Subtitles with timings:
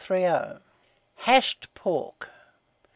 [1.15, 2.27] HASHED PORK.